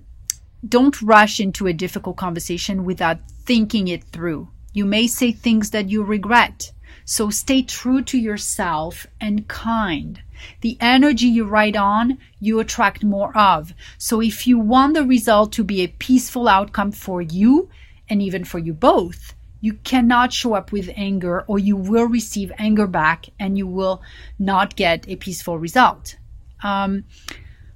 don't 0.67 1.01
rush 1.01 1.39
into 1.39 1.67
a 1.67 1.73
difficult 1.73 2.17
conversation 2.17 2.83
without 2.83 3.19
thinking 3.45 3.87
it 3.87 4.03
through. 4.05 4.49
You 4.73 4.85
may 4.85 5.07
say 5.07 5.31
things 5.31 5.71
that 5.71 5.89
you 5.89 6.03
regret. 6.03 6.71
So 7.05 7.29
stay 7.29 7.61
true 7.61 8.01
to 8.03 8.17
yourself 8.17 9.07
and 9.21 9.47
kind. 9.47 10.21
The 10.61 10.77
energy 10.79 11.27
you 11.27 11.45
ride 11.45 11.75
on, 11.75 12.17
you 12.39 12.59
attract 12.59 13.03
more 13.03 13.35
of. 13.37 13.73
So 13.97 14.21
if 14.21 14.47
you 14.47 14.59
want 14.59 14.93
the 14.93 15.05
result 15.05 15.51
to 15.53 15.63
be 15.63 15.81
a 15.81 15.87
peaceful 15.87 16.47
outcome 16.47 16.91
for 16.91 17.21
you 17.21 17.69
and 18.09 18.21
even 18.21 18.43
for 18.43 18.59
you 18.59 18.73
both, 18.73 19.33
you 19.59 19.73
cannot 19.73 20.33
show 20.33 20.53
up 20.53 20.71
with 20.71 20.89
anger 20.95 21.41
or 21.47 21.59
you 21.59 21.75
will 21.75 22.05
receive 22.05 22.51
anger 22.57 22.87
back 22.87 23.29
and 23.39 23.57
you 23.57 23.67
will 23.67 24.01
not 24.37 24.75
get 24.75 25.07
a 25.07 25.15
peaceful 25.15 25.57
result. 25.57 26.15
Um, 26.63 27.05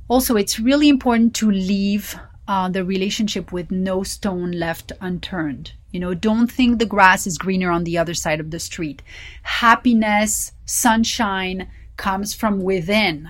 also, 0.08 0.36
it's 0.36 0.60
really 0.60 0.90
important 0.90 1.34
to 1.36 1.50
leave 1.50 2.16
uh, 2.48 2.70
the 2.70 2.84
relationship 2.84 3.52
with 3.52 3.72
no 3.72 4.04
stone 4.04 4.52
left 4.52 4.92
unturned. 5.00 5.74
You 5.92 6.00
know, 6.00 6.14
don't 6.14 6.52
think 6.52 6.80
the 6.80 6.86
grass 6.86 7.28
is 7.28 7.38
greener 7.38 7.72
on 7.72 7.84
the 7.84 7.98
other 7.98 8.14
side 8.14 8.40
of 8.40 8.52
the 8.52 8.60
street. 8.60 9.02
Happiness, 9.44 10.52
sunshine, 10.66 11.70
comes 12.02 12.34
from 12.34 12.60
within. 12.60 13.30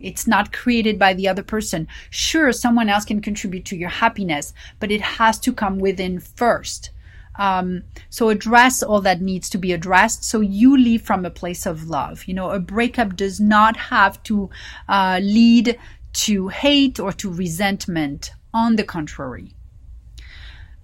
It's 0.00 0.26
not 0.26 0.52
created 0.52 0.98
by 0.98 1.12
the 1.14 1.28
other 1.28 1.42
person. 1.42 1.86
Sure, 2.08 2.50
someone 2.50 2.88
else 2.88 3.04
can 3.04 3.20
contribute 3.20 3.66
to 3.66 3.76
your 3.76 3.90
happiness, 3.90 4.54
but 4.80 4.90
it 4.90 5.02
has 5.02 5.38
to 5.40 5.52
come 5.52 5.78
within 5.78 6.18
first. 6.18 6.90
Um, 7.38 7.84
so 8.08 8.30
address 8.30 8.82
all 8.82 9.02
that 9.02 9.20
needs 9.20 9.50
to 9.50 9.58
be 9.58 9.72
addressed. 9.72 10.24
So 10.24 10.40
you 10.40 10.76
leave 10.76 11.02
from 11.02 11.24
a 11.24 11.30
place 11.40 11.66
of 11.66 11.88
love. 11.88 12.24
You 12.24 12.34
know, 12.34 12.50
a 12.50 12.58
breakup 12.58 13.14
does 13.14 13.38
not 13.38 13.76
have 13.76 14.22
to 14.24 14.48
uh, 14.88 15.20
lead 15.22 15.78
to 16.26 16.48
hate 16.48 16.98
or 16.98 17.12
to 17.12 17.32
resentment. 17.32 18.32
On 18.54 18.76
the 18.76 18.84
contrary. 18.84 19.54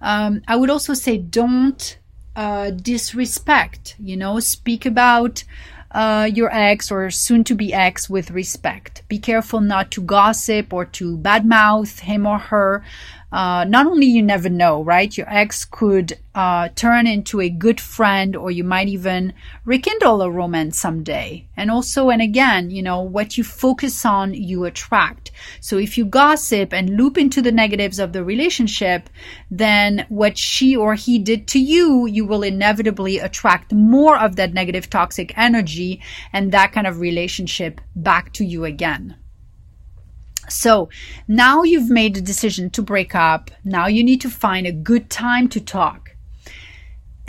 Um, 0.01 0.41
I 0.47 0.55
would 0.55 0.71
also 0.71 0.95
say 0.95 1.17
don't 1.17 1.99
uh, 2.35 2.71
disrespect. 2.71 3.95
You 3.99 4.17
know, 4.17 4.39
speak 4.39 4.87
about 4.87 5.43
uh, 5.91 6.29
your 6.31 6.53
ex 6.53 6.91
or 6.91 7.09
soon 7.09 7.43
to 7.45 7.55
be 7.55 7.73
ex 7.73 8.09
with 8.09 8.31
respect. 8.31 9.03
Be 9.07 9.17
careful 9.19 9.61
not 9.61 9.91
to 9.91 10.01
gossip 10.01 10.73
or 10.73 10.85
to 10.85 11.17
badmouth 11.17 12.01
him 12.01 12.27
or 12.27 12.37
her 12.37 12.83
uh, 13.31 13.63
not 13.67 13.85
only 13.85 14.07
you 14.07 14.23
never 14.23 14.49
know, 14.49 14.83
right? 14.83 15.15
Your 15.15 15.29
ex 15.29 15.63
could 15.63 16.17
uh, 16.33 16.69
turn 16.69 17.05
into 17.05 17.41
a 17.41 17.49
good 17.49 17.79
friend, 17.79 18.35
or 18.35 18.49
you 18.49 18.63
might 18.63 18.87
even 18.87 19.33
rekindle 19.65 20.21
a 20.21 20.31
romance 20.31 20.79
someday. 20.79 21.45
And 21.55 21.69
also, 21.69 22.09
and 22.09 22.21
again, 22.21 22.71
you 22.71 22.81
know, 22.81 23.01
what 23.01 23.37
you 23.37 23.43
focus 23.43 24.03
on, 24.05 24.33
you 24.33 24.65
attract. 24.65 25.31
So 25.59 25.77
if 25.77 25.97
you 25.97 26.05
gossip 26.05 26.73
and 26.73 26.97
loop 26.97 27.17
into 27.17 27.41
the 27.41 27.51
negatives 27.51 27.99
of 27.99 28.13
the 28.13 28.23
relationship, 28.23 29.09
then 29.51 30.05
what 30.09 30.37
she 30.37 30.75
or 30.75 30.95
he 30.95 31.19
did 31.19 31.47
to 31.49 31.59
you, 31.59 32.07
you 32.07 32.25
will 32.25 32.41
inevitably 32.41 33.19
attract 33.19 33.71
more 33.71 34.17
of 34.17 34.37
that 34.37 34.53
negative 34.53 34.89
toxic 34.89 35.37
energy 35.37 36.01
and 36.33 36.51
that 36.51 36.71
kind 36.71 36.87
of 36.87 36.99
relationship 36.99 37.79
back 37.95 38.33
to 38.33 38.45
you 38.45 38.65
again. 38.65 39.18
So 40.49 40.89
now 41.27 41.63
you've 41.63 41.89
made 41.89 42.17
a 42.17 42.21
decision 42.21 42.69
to 42.71 42.81
break 42.81 43.15
up. 43.15 43.51
Now 43.63 43.87
you 43.87 44.03
need 44.03 44.21
to 44.21 44.29
find 44.29 44.67
a 44.67 44.71
good 44.71 45.09
time 45.09 45.47
to 45.49 45.59
talk 45.59 46.15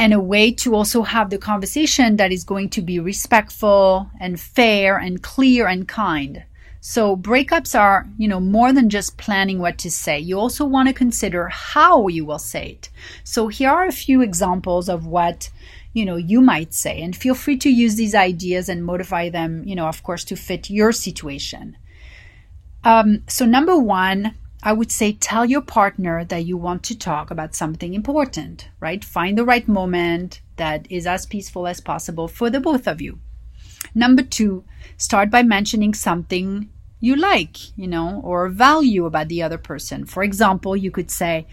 and 0.01 0.15
a 0.15 0.21
way 0.21 0.51
to 0.51 0.75
also 0.75 1.03
have 1.03 1.29
the 1.29 1.37
conversation 1.37 2.17
that 2.17 2.33
is 2.33 2.43
going 2.43 2.71
to 2.71 2.81
be 2.81 2.99
respectful 2.99 4.11
and 4.19 4.41
fair 4.41 4.97
and 4.97 5.23
clear 5.23 5.67
and 5.67 5.87
kind. 5.87 6.43
So 6.81 7.15
breakups 7.15 7.79
are, 7.79 8.09
you 8.17 8.27
know, 8.27 8.41
more 8.41 8.73
than 8.73 8.89
just 8.89 9.19
planning 9.19 9.59
what 9.59 9.77
to 9.79 9.91
say. 9.91 10.19
You 10.19 10.41
also 10.41 10.65
want 10.65 10.89
to 10.89 10.95
consider 10.95 11.49
how 11.49 12.09
you 12.09 12.25
will 12.25 12.39
say 12.39 12.71
it. 12.71 12.89
So 13.25 13.49
here 13.49 13.69
are 13.69 13.85
a 13.85 13.93
few 13.93 14.23
examples 14.23 14.89
of 14.89 15.07
what, 15.07 15.51
you 15.93 16.07
know, 16.07 16.17
you 16.17 16.41
might 16.41 16.73
say 16.73 17.03
and 17.03 17.15
feel 17.15 17.35
free 17.35 17.59
to 17.59 17.69
use 17.69 17.97
these 17.97 18.15
ideas 18.15 18.71
and 18.71 18.83
modify 18.83 19.29
them, 19.29 19.63
you 19.67 19.77
know, 19.77 19.87
of 19.87 20.03
course, 20.03 20.25
to 20.25 20.37
fit 20.37 20.71
your 20.71 20.93
situation. 20.93 21.77
Um, 22.83 23.23
so, 23.29 23.45
number 23.45 23.77
one, 23.79 24.35
I 24.63 24.73
would 24.73 24.91
say 24.91 25.13
tell 25.13 25.47
your 25.47 25.63
partner 25.63 26.25
that 26.25 26.45
you 26.45 26.57
want 26.57 26.83
to 26.85 26.99
talk 26.99 27.31
about 27.31 27.55
something 27.55 27.95
important, 27.95 28.69
right? 28.79 29.05
Find 29.05 29.37
the 29.37 29.45
right 29.45 29.67
moment 29.67 30.41
that 30.57 30.87
is 30.91 31.07
as 31.07 31.27
peaceful 31.27 31.67
as 31.67 31.81
possible 31.81 32.29
for 32.29 32.51
the 32.51 32.61
both 32.61 32.87
of 32.87 33.01
you. 33.01 33.21
Number 33.95 34.23
two, 34.23 34.65
start 34.97 35.31
by 35.31 35.43
mentioning 35.43 35.95
something 35.95 36.69
you 37.01 37.17
like, 37.17 37.77
you 37.77 37.89
know, 37.89 38.21
or 38.23 38.49
value 38.49 39.07
about 39.07 39.29
the 39.29 39.43
other 39.43 39.57
person. 39.59 40.05
For 40.05 40.23
example, 40.23 40.77
you 40.77 40.91
could 40.91 41.11
say, 41.11 41.47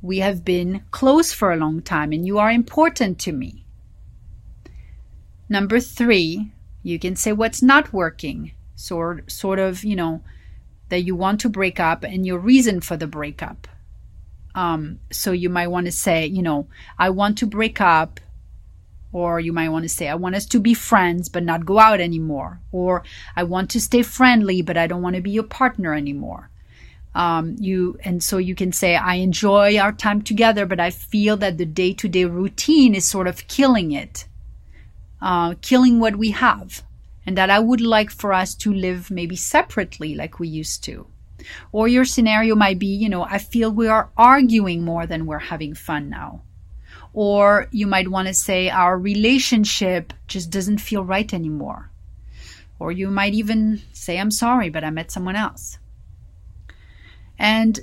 We 0.00 0.18
have 0.18 0.44
been 0.44 0.84
close 0.90 1.32
for 1.32 1.52
a 1.52 1.56
long 1.56 1.82
time 1.82 2.12
and 2.12 2.26
you 2.26 2.38
are 2.38 2.50
important 2.50 3.18
to 3.20 3.32
me. 3.32 3.66
Number 5.50 5.80
three, 5.80 6.52
you 6.82 6.98
can 6.98 7.16
say 7.16 7.32
what's 7.32 7.62
not 7.62 7.92
working, 7.92 8.52
sort, 8.74 9.30
sort 9.30 9.58
of, 9.58 9.84
you 9.84 9.96
know, 9.96 10.22
that 10.88 11.00
you 11.00 11.14
want 11.14 11.40
to 11.40 11.48
break 11.48 11.80
up 11.80 12.04
and 12.04 12.26
your 12.26 12.38
reason 12.38 12.80
for 12.80 12.96
the 12.96 13.06
breakup. 13.06 13.68
Um, 14.54 14.98
so 15.12 15.32
you 15.32 15.48
might 15.48 15.68
want 15.68 15.86
to 15.86 15.92
say, 15.92 16.26
you 16.26 16.42
know, 16.42 16.66
I 16.98 17.10
want 17.10 17.38
to 17.38 17.46
break 17.46 17.80
up. 17.80 18.20
Or 19.10 19.40
you 19.40 19.54
might 19.54 19.70
want 19.70 19.84
to 19.84 19.88
say, 19.88 20.06
I 20.06 20.16
want 20.16 20.34
us 20.34 20.44
to 20.46 20.60
be 20.60 20.74
friends 20.74 21.30
but 21.30 21.42
not 21.42 21.64
go 21.64 21.78
out 21.78 21.98
anymore. 21.98 22.60
Or 22.72 23.04
I 23.34 23.44
want 23.44 23.70
to 23.70 23.80
stay 23.80 24.02
friendly 24.02 24.60
but 24.60 24.76
I 24.76 24.86
don't 24.86 25.00
want 25.00 25.16
to 25.16 25.22
be 25.22 25.30
your 25.30 25.44
partner 25.44 25.94
anymore. 25.94 26.50
Um, 27.14 27.56
you 27.58 27.98
and 28.04 28.22
so 28.22 28.36
you 28.36 28.54
can 28.54 28.70
say, 28.70 28.96
I 28.96 29.14
enjoy 29.14 29.78
our 29.78 29.92
time 29.92 30.20
together, 30.20 30.66
but 30.66 30.78
I 30.78 30.90
feel 30.90 31.38
that 31.38 31.56
the 31.56 31.64
day 31.64 31.94
to 31.94 32.08
day 32.08 32.26
routine 32.26 32.94
is 32.94 33.06
sort 33.06 33.26
of 33.26 33.48
killing 33.48 33.92
it, 33.92 34.26
uh, 35.22 35.54
killing 35.62 36.00
what 36.00 36.16
we 36.16 36.32
have 36.32 36.82
and 37.28 37.36
that 37.36 37.50
I 37.50 37.58
would 37.58 37.82
like 37.82 38.10
for 38.10 38.32
us 38.32 38.54
to 38.54 38.72
live 38.72 39.10
maybe 39.10 39.36
separately 39.36 40.14
like 40.14 40.38
we 40.38 40.48
used 40.48 40.82
to. 40.84 41.06
Or 41.72 41.86
your 41.86 42.06
scenario 42.06 42.54
might 42.54 42.78
be, 42.78 42.86
you 42.86 43.10
know, 43.10 43.22
I 43.22 43.36
feel 43.36 43.70
we 43.70 43.86
are 43.86 44.08
arguing 44.16 44.82
more 44.82 45.06
than 45.06 45.26
we're 45.26 45.38
having 45.38 45.74
fun 45.74 46.08
now. 46.08 46.40
Or 47.12 47.68
you 47.70 47.86
might 47.86 48.08
want 48.08 48.28
to 48.28 48.32
say 48.32 48.70
our 48.70 48.98
relationship 48.98 50.14
just 50.26 50.48
doesn't 50.48 50.78
feel 50.78 51.04
right 51.04 51.34
anymore. 51.34 51.90
Or 52.78 52.92
you 52.92 53.10
might 53.10 53.34
even 53.34 53.82
say, 53.92 54.18
I'm 54.18 54.30
sorry, 54.30 54.70
but 54.70 54.82
I 54.82 54.88
met 54.88 55.10
someone 55.10 55.36
else. 55.36 55.76
And 57.38 57.78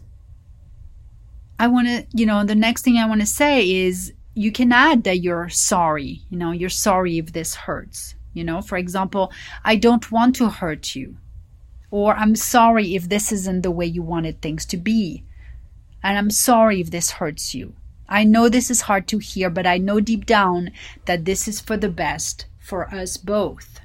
I 1.59 1.67
want 1.67 1.87
to, 1.87 2.07
you 2.15 2.25
know, 2.25 2.43
the 2.43 2.55
next 2.55 2.81
thing 2.81 2.97
I 2.97 3.07
want 3.07 3.21
to 3.21 3.27
say 3.27 3.69
is 3.69 4.11
you 4.33 4.51
can 4.51 4.71
add 4.71 5.03
that 5.03 5.19
you're 5.19 5.49
sorry. 5.49 6.23
You 6.31 6.39
know, 6.39 6.51
you're 6.51 6.69
sorry 6.71 7.19
if 7.19 7.31
this 7.31 7.53
hurts. 7.53 8.15
You 8.35 8.43
know, 8.43 8.61
for 8.61 8.77
example, 8.77 9.31
I 9.63 9.75
don't 9.77 10.11
want 10.11 10.35
to 10.35 10.49
hurt 10.49 10.93
you. 10.95 11.17
Or 11.89 12.13
I'm 12.15 12.35
sorry 12.35 12.93
if 12.93 13.09
this 13.09 13.31
isn't 13.31 13.61
the 13.61 13.71
way 13.71 13.85
you 13.85 14.03
wanted 14.03 14.41
things 14.41 14.65
to 14.67 14.77
be. 14.77 15.23
And 16.03 16.17
I'm 16.17 16.29
sorry 16.29 16.81
if 16.81 16.91
this 16.91 17.11
hurts 17.11 17.55
you. 17.55 17.73
I 18.07 18.23
know 18.25 18.49
this 18.49 18.69
is 18.69 18.81
hard 18.81 19.07
to 19.07 19.17
hear, 19.17 19.49
but 19.49 19.65
I 19.65 19.77
know 19.77 19.99
deep 19.99 20.25
down 20.25 20.71
that 21.05 21.25
this 21.25 21.47
is 21.47 21.59
for 21.59 21.77
the 21.77 21.89
best 21.89 22.45
for 22.59 22.93
us 22.93 23.17
both. 23.17 23.79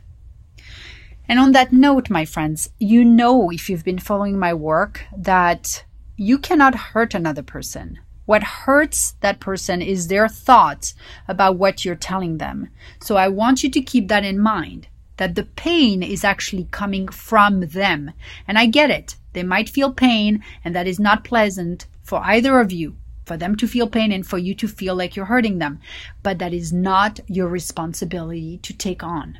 And 1.29 1.39
on 1.39 1.53
that 1.53 1.73
note, 1.73 2.11
my 2.11 2.25
friends, 2.25 2.71
you 2.79 3.05
know, 3.05 3.51
if 3.51 3.71
you've 3.71 3.85
been 3.85 4.01
following 4.01 4.37
my 4.37 4.53
work, 4.53 5.05
that 5.17 5.85
you 6.17 6.39
cannot 6.39 6.75
hurt 6.75 7.15
another 7.15 7.45
person. 7.45 8.01
What 8.31 8.45
hurts 8.65 9.17
that 9.23 9.41
person 9.41 9.83
is 9.83 10.07
their 10.07 10.29
thoughts 10.29 10.95
about 11.27 11.59
what 11.59 11.85
you're 11.85 11.97
telling 11.97 12.39
them. 12.39 12.69
So 13.01 13.17
I 13.17 13.27
want 13.27 13.65
you 13.65 13.71
to 13.73 13.81
keep 13.91 14.07
that 14.07 14.25
in 14.25 14.39
mind 14.39 14.87
that 15.17 15.35
the 15.35 15.49
pain 15.67 16.01
is 16.05 16.23
actually 16.23 16.69
coming 16.71 17.09
from 17.09 17.55
them. 17.81 18.13
And 18.47 18.57
I 18.57 18.67
get 18.67 18.89
it. 18.89 19.17
They 19.33 19.43
might 19.43 19.69
feel 19.69 19.93
pain 19.93 20.45
and 20.65 20.77
that 20.77 20.87
is 20.87 21.01
not 21.01 21.25
pleasant 21.25 21.89
for 22.05 22.21
either 22.23 22.61
of 22.61 22.71
you. 22.71 22.95
for 23.31 23.37
them 23.37 23.55
to 23.55 23.69
feel 23.69 23.89
pain 23.89 24.11
and 24.11 24.27
for 24.27 24.39
you 24.39 24.55
to 24.57 24.67
feel 24.67 24.97
like 24.97 25.15
you're 25.15 25.27
hurting 25.27 25.59
them. 25.59 25.79
But 26.23 26.41
that 26.41 26.53
is 26.53 26.73
not 26.73 27.21
your 27.29 27.47
responsibility 27.49 28.59
to 28.59 28.73
take 28.77 29.05
on. 29.05 29.39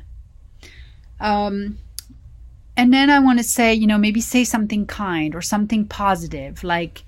Um, 1.19 1.77
and 2.77 2.93
then 2.93 3.09
I 3.09 3.19
want 3.19 3.39
to 3.39 3.43
say, 3.43 3.73
you 3.73 3.85
know, 3.85 3.97
maybe 3.97 4.21
say 4.21 4.45
something 4.45 4.85
kind 4.85 5.35
or 5.35 5.41
something 5.41 5.85
positive, 5.85 6.63
like, 6.63 7.03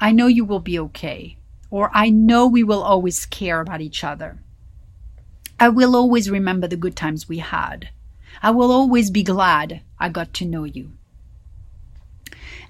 I 0.00 0.12
know 0.12 0.26
you 0.26 0.44
will 0.44 0.60
be 0.60 0.78
okay, 0.78 1.36
or 1.70 1.90
I 1.94 2.10
know 2.10 2.46
we 2.46 2.62
will 2.62 2.82
always 2.82 3.26
care 3.26 3.60
about 3.60 3.80
each 3.80 4.04
other. 4.04 4.38
I 5.58 5.68
will 5.68 5.94
always 5.94 6.30
remember 6.30 6.66
the 6.66 6.76
good 6.76 6.96
times 6.96 7.28
we 7.28 7.38
had. 7.38 7.88
I 8.42 8.50
will 8.50 8.70
always 8.70 9.10
be 9.10 9.22
glad 9.22 9.80
I 9.98 10.08
got 10.08 10.34
to 10.34 10.44
know 10.44 10.64
you. 10.64 10.92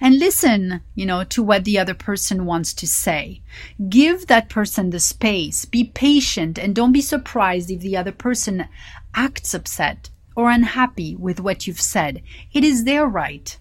And 0.01 0.19
listen, 0.19 0.83
you 0.95 1.07
know, 1.07 1.25
to 1.25 1.43
what 1.43 1.65
the 1.65 1.79
other 1.79 1.95
person 1.95 2.47
wants 2.47 2.75
to 2.75 2.87
say. 2.87 3.41
Give 3.89 4.27
that 4.27 4.49
person 4.49 4.91
the 4.91 5.01
space. 5.01 5.65
Be 5.65 5.85
patient 5.85 6.59
and 6.59 6.75
don't 6.75 6.93
be 6.93 7.01
surprised 7.01 7.71
if 7.71 7.81
the 7.81 7.97
other 7.97 8.13
person 8.13 8.69
acts 9.15 9.55
upset 9.55 10.11
or 10.37 10.51
unhappy 10.51 11.15
with 11.15 11.41
what 11.41 11.67
you've 11.67 11.81
said. 11.81 12.23
It 12.53 12.65
is 12.65 12.85
their 12.85 13.07
right. 13.07 13.57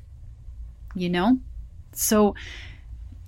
You 0.96 1.10
know? 1.10 1.40
So 1.94 2.36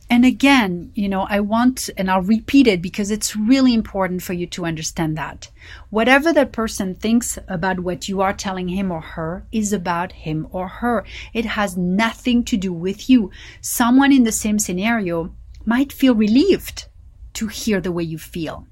and 0.08 0.24
again, 0.24 0.92
you 0.94 1.10
know, 1.10 1.26
I 1.30 1.40
want, 1.40 1.90
and 1.98 2.12
I'll 2.12 2.22
repeat 2.22 2.68
it 2.68 2.82
because 2.82 3.10
it's 3.10 3.36
really 3.36 3.74
important 3.74 4.22
for 4.22 4.34
you 4.34 4.46
to 4.48 4.66
understand 4.66 5.18
that. 5.18 5.50
Whatever 5.90 6.32
that 6.34 6.52
person 6.52 6.94
thinks 6.94 7.40
about 7.48 7.80
what 7.80 8.08
you 8.08 8.22
are 8.22 8.34
telling 8.34 8.68
him 8.68 8.92
or 8.92 9.02
her 9.02 9.48
is 9.52 9.74
about 9.74 10.12
him 10.12 10.48
or 10.52 10.68
her. 10.68 11.06
It 11.34 11.46
has 11.46 11.76
nothing 11.76 12.44
to 12.46 12.58
do 12.58 12.72
with 12.72 13.10
you. 13.10 13.32
Someone 13.62 14.12
in 14.12 14.24
the 14.24 14.32
same 14.32 14.60
scenario 14.60 15.34
might 15.66 15.92
feel 15.92 16.14
relieved 16.14 16.86
to 17.34 17.48
hear 17.48 17.82
the 17.82 17.92
way 17.92 18.04
you 18.04 18.20
feel. 18.20 18.68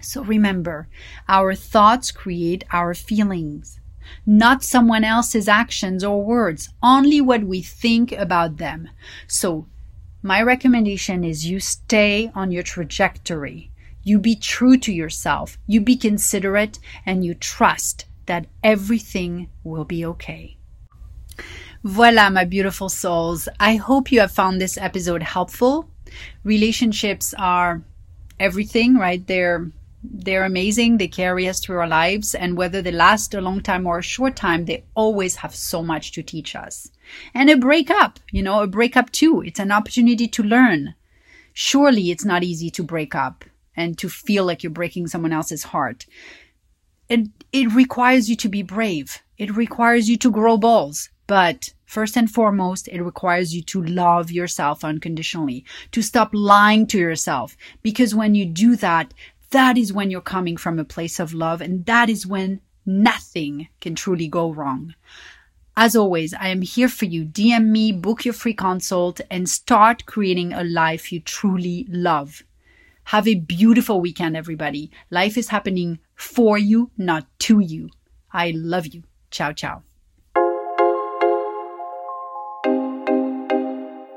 So 0.00 0.24
remember, 0.24 0.88
our 1.28 1.54
thoughts 1.54 2.10
create 2.10 2.64
our 2.72 2.94
feelings 2.94 3.80
not 4.24 4.62
someone 4.62 5.02
else's 5.02 5.48
actions 5.48 6.04
or 6.04 6.24
words, 6.24 6.68
only 6.82 7.20
what 7.20 7.42
we 7.42 7.60
think 7.60 8.12
about 8.12 8.56
them. 8.58 8.88
So 9.26 9.66
my 10.26 10.42
recommendation 10.42 11.22
is 11.22 11.46
you 11.46 11.60
stay 11.60 12.32
on 12.34 12.50
your 12.50 12.64
trajectory. 12.64 13.70
You 14.02 14.18
be 14.18 14.34
true 14.34 14.76
to 14.78 14.92
yourself. 14.92 15.56
You 15.68 15.80
be 15.80 15.94
considerate 15.94 16.80
and 17.06 17.24
you 17.24 17.32
trust 17.34 18.06
that 18.26 18.48
everything 18.64 19.48
will 19.62 19.84
be 19.84 20.04
okay. 20.04 20.56
Voila, 21.84 22.28
my 22.30 22.44
beautiful 22.44 22.88
souls. 22.88 23.48
I 23.60 23.76
hope 23.76 24.10
you 24.10 24.18
have 24.18 24.32
found 24.32 24.60
this 24.60 24.76
episode 24.76 25.22
helpful. 25.22 25.88
Relationships 26.42 27.32
are 27.38 27.84
everything, 28.40 28.96
right? 28.96 29.24
They're 29.24 29.70
they're 30.02 30.44
amazing. 30.44 30.98
They 30.98 31.08
carry 31.08 31.48
us 31.48 31.60
through 31.60 31.78
our 31.78 31.88
lives. 31.88 32.34
And 32.34 32.56
whether 32.56 32.82
they 32.82 32.92
last 32.92 33.34
a 33.34 33.40
long 33.40 33.60
time 33.60 33.86
or 33.86 33.98
a 33.98 34.02
short 34.02 34.34
time, 34.34 34.64
they 34.64 34.84
always 34.94 35.36
have 35.36 35.54
so 35.54 35.82
much 35.82 36.12
to 36.12 36.22
teach 36.22 36.56
us. 36.56 36.90
And 37.34 37.50
a 37.50 37.56
breakup, 37.56 38.20
you 38.30 38.42
know, 38.42 38.62
a 38.62 38.66
breakup 38.66 39.10
too. 39.10 39.42
It's 39.42 39.60
an 39.60 39.72
opportunity 39.72 40.28
to 40.28 40.42
learn. 40.42 40.94
Surely 41.52 42.10
it's 42.10 42.24
not 42.24 42.44
easy 42.44 42.70
to 42.70 42.82
break 42.82 43.14
up 43.14 43.44
and 43.76 43.96
to 43.98 44.08
feel 44.08 44.44
like 44.44 44.62
you're 44.62 44.70
breaking 44.70 45.06
someone 45.06 45.32
else's 45.32 45.64
heart. 45.64 46.06
It, 47.08 47.28
it 47.52 47.72
requires 47.72 48.28
you 48.28 48.36
to 48.36 48.48
be 48.48 48.62
brave. 48.62 49.22
It 49.38 49.56
requires 49.56 50.08
you 50.08 50.16
to 50.18 50.30
grow 50.30 50.56
balls. 50.56 51.10
But 51.26 51.70
first 51.84 52.16
and 52.16 52.30
foremost, 52.30 52.88
it 52.88 53.02
requires 53.02 53.54
you 53.54 53.62
to 53.62 53.82
love 53.82 54.30
yourself 54.30 54.84
unconditionally, 54.84 55.64
to 55.92 56.02
stop 56.02 56.30
lying 56.32 56.86
to 56.88 56.98
yourself. 56.98 57.56
Because 57.82 58.14
when 58.14 58.34
you 58.34 58.46
do 58.46 58.76
that, 58.76 59.12
that 59.50 59.76
is 59.78 59.92
when 59.92 60.10
you're 60.10 60.20
coming 60.20 60.56
from 60.56 60.78
a 60.78 60.84
place 60.84 61.20
of 61.20 61.32
love 61.32 61.60
and 61.60 61.86
that 61.86 62.08
is 62.10 62.26
when 62.26 62.60
nothing 62.84 63.68
can 63.80 63.94
truly 63.94 64.28
go 64.28 64.52
wrong. 64.52 64.94
As 65.78 65.94
always, 65.94 66.32
I 66.32 66.48
am 66.48 66.62
here 66.62 66.88
for 66.88 67.04
you. 67.04 67.26
DM 67.26 67.66
me, 67.66 67.92
book 67.92 68.24
your 68.24 68.32
free 68.32 68.54
consult, 68.54 69.20
and 69.30 69.46
start 69.46 70.06
creating 70.06 70.54
a 70.54 70.64
life 70.64 71.12
you 71.12 71.20
truly 71.20 71.86
love. 71.90 72.42
Have 73.04 73.28
a 73.28 73.34
beautiful 73.34 74.00
weekend, 74.00 74.38
everybody. 74.38 74.90
Life 75.10 75.36
is 75.36 75.50
happening 75.50 75.98
for 76.14 76.56
you, 76.56 76.90
not 76.96 77.26
to 77.40 77.60
you. 77.60 77.90
I 78.32 78.52
love 78.56 78.86
you. 78.86 79.02
Ciao, 79.30 79.52
ciao. 79.52 79.82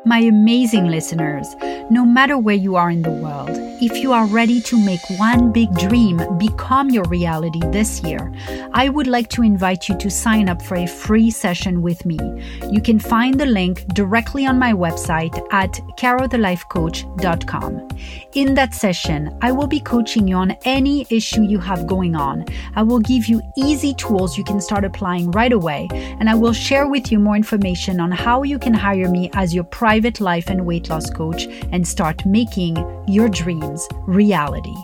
My 0.09 0.17
amazing 0.17 0.87
listeners, 0.87 1.55
no 1.91 2.03
matter 2.03 2.35
where 2.35 2.55
you 2.55 2.75
are 2.75 2.89
in 2.89 3.03
the 3.03 3.11
world, 3.11 3.51
if 3.81 3.97
you 3.99 4.11
are 4.11 4.25
ready 4.25 4.59
to 4.61 4.83
make 4.83 4.99
one 5.17 5.51
big 5.53 5.71
dream 5.75 6.19
become 6.37 6.89
your 6.89 7.05
reality 7.05 7.61
this 7.71 8.03
year, 8.03 8.33
I 8.73 8.89
would 8.89 9.07
like 9.07 9.29
to 9.29 9.41
invite 9.43 9.87
you 9.87 9.95
to 9.99 10.09
sign 10.09 10.49
up 10.49 10.61
for 10.61 10.75
a 10.75 10.85
free 10.87 11.31
session 11.31 11.81
with 11.81 12.05
me. 12.05 12.17
You 12.71 12.81
can 12.81 12.99
find 12.99 13.39
the 13.39 13.45
link 13.45 13.85
directly 13.93 14.45
on 14.45 14.59
my 14.59 14.73
website 14.73 15.37
at 15.53 15.73
carothelifecoach.com. 15.97 17.87
In 18.33 18.53
that 18.55 18.73
session, 18.73 19.37
I 19.41 19.51
will 19.51 19.67
be 19.67 19.79
coaching 19.79 20.27
you 20.27 20.35
on 20.35 20.57
any 20.65 21.07
issue 21.09 21.43
you 21.43 21.59
have 21.59 21.87
going 21.87 22.15
on. 22.15 22.45
I 22.75 22.83
will 22.83 22.99
give 22.99 23.27
you 23.27 23.41
easy 23.57 23.93
tools 23.93 24.37
you 24.37 24.43
can 24.43 24.59
start 24.59 24.83
applying 24.83 25.31
right 25.31 25.53
away, 25.53 25.87
and 25.91 26.29
I 26.29 26.35
will 26.35 26.51
share 26.53 26.87
with 26.87 27.11
you 27.11 27.19
more 27.19 27.35
information 27.37 28.01
on 28.01 28.11
how 28.11 28.43
you 28.43 28.59
can 28.59 28.73
hire 28.73 29.09
me 29.09 29.29
as 29.35 29.55
your 29.55 29.63
private 29.99 30.21
life 30.21 30.49
and 30.49 30.65
weight 30.65 30.89
loss 30.89 31.09
coach 31.09 31.45
and 31.73 31.85
start 31.85 32.25
making 32.25 32.77
your 33.05 33.27
dreams 33.27 33.85
reality. 34.07 34.77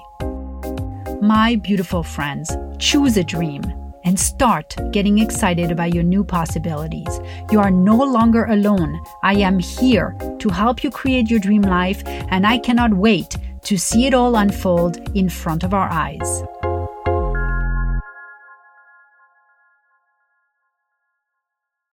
My 1.21 1.55
beautiful 1.63 2.03
friends, 2.03 2.51
choose 2.79 3.15
a 3.15 3.23
dream 3.23 3.63
and 4.03 4.19
start 4.19 4.75
getting 4.91 5.19
excited 5.19 5.71
about 5.71 5.93
your 5.93 6.03
new 6.03 6.25
possibilities. 6.25 7.21
You 7.49 7.61
are 7.61 7.71
no 7.71 7.95
longer 7.95 8.43
alone. 8.47 8.99
I 9.23 9.35
am 9.35 9.57
here 9.57 10.17
to 10.39 10.49
help 10.49 10.83
you 10.83 10.91
create 10.91 11.29
your 11.29 11.39
dream 11.39 11.61
life, 11.61 12.03
and 12.05 12.45
I 12.45 12.57
cannot 12.57 12.93
wait 12.93 13.37
to 13.63 13.77
see 13.77 14.07
it 14.07 14.13
all 14.13 14.35
unfold 14.35 14.97
in 15.15 15.29
front 15.29 15.63
of 15.63 15.73
our 15.73 15.89
eyes. 15.89 16.43